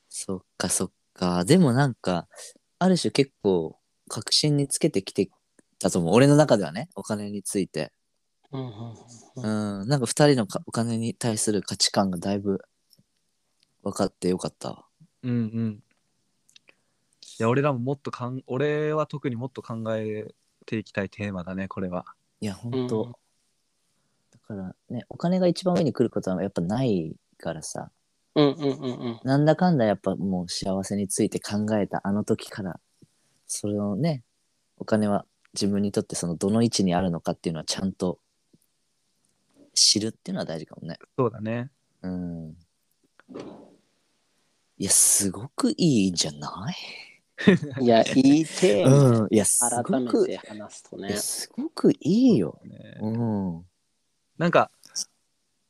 [0.08, 1.44] そっかそっか。
[1.44, 2.26] でもなんか、
[2.81, 5.29] ある種結構確信につけてきて
[5.79, 6.14] たと思う。
[6.14, 7.93] 俺の中ではね、お金について。
[8.51, 8.71] うんうん
[9.37, 12.61] うんうん、なんか二人のかお金に対する価値観がだいぶ
[13.85, 14.85] 分かってよかったわ。
[15.23, 15.83] うんうん
[17.38, 20.35] いや俺らももっとかん俺は特にもっと考え
[20.66, 22.05] ていきたいテーマだねこれは
[22.40, 23.05] いや、ほんと。
[23.05, 23.12] うん
[24.33, 27.90] だからね、お金が一番上に来ることはやっぱないからさ。
[28.37, 32.79] うんうんうんうんなんだかんだやっぱもう幸せについて考えたあの時から、
[33.47, 34.23] それをね、
[34.79, 38.19] お金は自分にとってそのどの位置にあるのかっていうのはちゃんと
[39.75, 40.97] 知るっていうのは大事かもね。
[41.19, 41.71] そうだね
[42.03, 42.57] うん。
[44.79, 46.75] いや、すごくいいんじゃない？
[47.83, 48.03] いや、い
[48.40, 49.21] いテーマ。
[49.23, 49.29] うん。
[49.31, 51.16] いや、す改ごく、めて話すとねいや。
[51.19, 51.99] すごくい
[52.35, 52.59] いよ。
[52.64, 53.66] ねうん。
[54.39, 54.70] なんか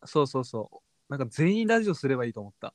[0.04, 0.76] そうそうそう
[1.10, 2.72] なんか全員ラジオすればいいと思った。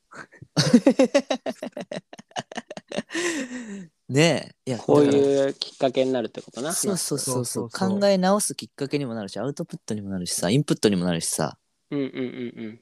[4.09, 4.71] ねえ。
[4.71, 6.73] いや、こうだからいうきっかけになるってことな。
[6.73, 7.45] そうそうそうそう。
[7.45, 7.99] そうそうそう。
[7.99, 11.57] 考え直すきっかけにもなるしアウトプットにもなるしさインプットにもなるしさ。
[11.91, 12.13] うんうんうん
[12.65, 12.81] うん。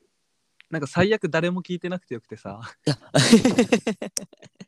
[0.72, 2.60] なんか最悪誰も聞いてなくてよくてさ。
[2.88, 2.98] いや。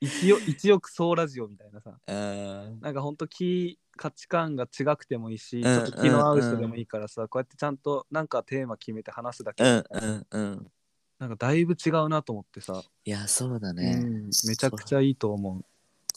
[0.02, 1.98] 一億一億総ラジオみたいなさ。
[2.06, 2.80] うん。
[2.80, 5.64] なんかほんと気価値観が違くてもいいし、ん。
[5.64, 9.64] ちょっと気の合う人でもいいからさ、こうやってちゃんとなんかテーマ決めて話すだけ。
[9.64, 10.72] うで、んうんうん
[11.20, 15.66] なんかだいぶ違うなと思ってさ、いやそうだうね、んめちゃくちゃいいと思う。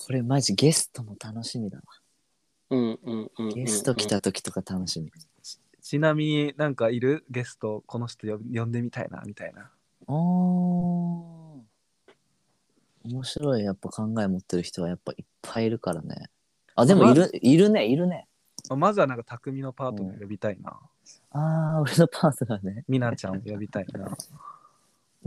[0.07, 1.83] これマジゲストも楽しみだわ
[2.71, 3.49] うんうんうんうん。
[3.51, 5.11] ゲスト来た時とか楽しみ。
[5.81, 9.71] ちなみになんかいるゲストこの人呼び呼んでみたいなみたいな。
[10.07, 16.29] おー面白いやっぱ考え持ってる人はやっぱいっぱいいるからね。
[16.75, 18.27] あ、でもいる、いるね、いるね。
[18.69, 20.79] ままずはなんか匠のパートナー呼びたいな。
[21.31, 22.85] ああ、俺のパートナーね。
[22.87, 24.17] みなちゃんを呼びたいな。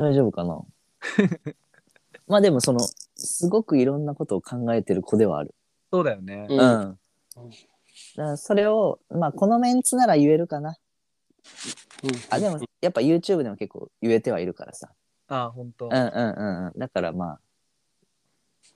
[0.02, 0.62] 大丈夫かな？
[2.28, 2.80] まあでもその、
[3.16, 5.54] すごくいろんなことを考えてる子ではある。
[5.92, 6.48] そうだよね。
[6.50, 6.60] うんうん。
[6.60, 6.98] だか
[8.16, 10.78] らそれを、まあこのメンツなら言えるかな。
[12.30, 14.92] あ、でもやっぱ YouTube でも結構言えてはいるからさ。
[15.28, 15.86] ああ、本当。
[15.86, 16.80] うんうんうんうん。
[16.80, 17.40] だからまあ、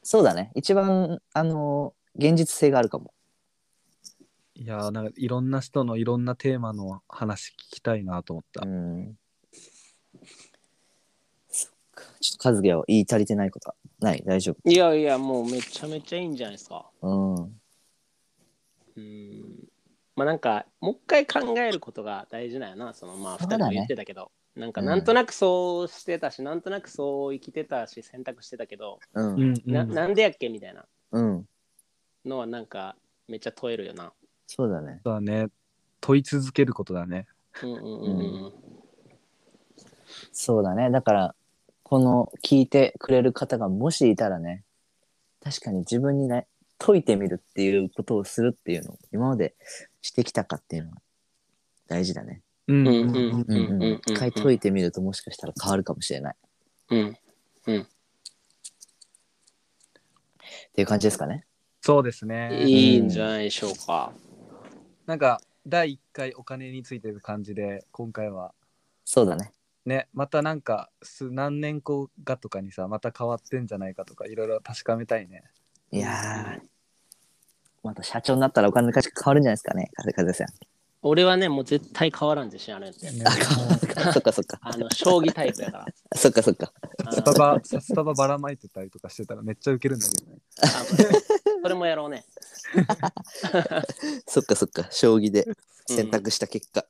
[0.03, 0.51] そうだね。
[0.53, 3.13] 一番、あの現実性があるかも。
[4.57, 8.65] いやーなんかいろんな人のいろんなテーマの話聞きたいなと思った。
[8.65, 9.17] うん。
[11.49, 12.03] そっか。
[12.25, 14.23] ちょっと和樹は言い足りてないことはない？
[14.25, 16.89] 大丈いやいや、もうめちゃめちゃいいんじゃないですか。
[17.01, 17.07] 夫。
[17.07, 17.61] うん。
[18.97, 19.69] うん。
[20.15, 22.93] まあなんか、もう一回考えることが大事だよな。
[22.93, 24.31] そのまあ、そうだね二人も言ってたけど。
[24.55, 29.21] なんか、うんなんとなくそうしてたし、なんとなくそう生きてたし、選択してたけど、う。
[29.21, 29.93] うんん、なうん。
[29.93, 31.47] なんでやっけみたいなうん。
[32.25, 32.95] のはなんか、
[33.27, 34.13] めっちゃ問えるよな。
[34.47, 35.01] そうだね。
[35.03, 35.47] そうだね。
[35.99, 37.27] 問い続けることだね。
[37.61, 38.53] うんうんうんうん。
[40.31, 40.89] そうだね。
[40.89, 41.35] だから、
[41.85, 44.63] この聞いてくれる方がもしいたらね、
[45.39, 46.47] 確かに自分にね、
[46.79, 49.53] 解いてみるっていうことをするっていうのを今まで
[50.01, 50.97] してきたかっていうのが
[51.87, 52.41] 大事だね。
[52.67, 52.87] うん。
[52.87, 53.71] うんうんうんうん。
[53.71, 53.83] うん。
[53.83, 56.35] うん一回解いてみるともしかしたら変わるかもしれない。
[56.89, 57.09] うん。
[57.11, 57.15] っ
[60.73, 61.45] ていう感じですかね。
[61.81, 62.63] そうですね。
[62.65, 63.09] いいん。
[63.09, 64.11] じゃないでしょうか。
[65.05, 65.19] なん。
[65.19, 68.55] か第1回お金についてる感じで今回は
[69.03, 69.51] そうだね。
[69.85, 75.43] ねまたなんか数何年後かとかにさまた変わってんじゃないかとかいろいろ確かめたいね。
[75.91, 76.61] いやー、
[77.83, 80.47] また社長になったらお金の価値変わるんじゃないですかね、風風さん。
[81.07, 83.11] 俺はね、もう絶対変わらん自信あるんで。
[83.11, 84.11] ねあ、変わるか。
[84.11, 84.57] そっかそっか。
[84.61, 85.85] あの、将棋タイプやから。
[86.15, 86.73] そっかそっか。
[87.05, 90.39] あスタバスタバばらまいてたりとかしてたらめっちゃウケるんだけどね。
[90.63, 90.67] あ
[91.61, 92.25] それもやろうね。
[94.25, 94.87] そっかそっか。
[94.89, 95.45] 将棋で
[95.85, 96.87] 選択した結果。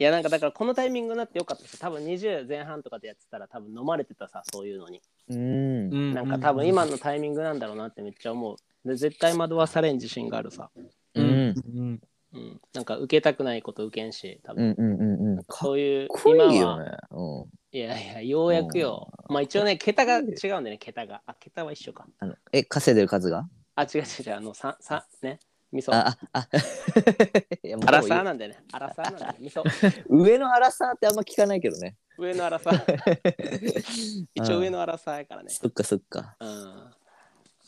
[0.00, 1.78] いやなんかだからこのタイミングになってよかったです。
[1.78, 6.14] 多分20前半とかでやってたら多分飲まれてたさそういうのに、うん。
[6.14, 8.56] なんか多分今のタイミングなんだろうなってめっちゃ思う。
[8.88, 10.70] で絶対惑わされん自信があるさ、
[11.14, 11.20] う。
[11.20, 11.50] うん。
[11.50, 12.00] ん。
[12.32, 17.46] うん、なんか受けたくないこと受けんし多分、うんうんうんそういうこいい今は。
[17.72, 19.12] いやいやようやくよ。
[19.28, 21.20] まあ一応ね桁が違うんでね桁が。
[21.26, 22.06] あ桁は一緒か。
[22.20, 23.46] あのえ、稼いでる数が？
[23.74, 24.36] あ違う違う違う。
[24.36, 25.40] あのささね
[25.72, 25.92] 味噌。
[25.92, 26.48] あ、あ、あ。
[27.62, 28.64] いやもうアラサーなんだよね。
[28.72, 30.04] アラサーなんだよ味噌。
[30.08, 31.96] 上のアラサーってあんま聞かないけどね。
[32.18, 34.26] 上のアラサー。
[34.34, 35.50] 一応上のアラサーやからね。
[35.50, 36.36] そっかそっか。
[36.40, 36.48] うん。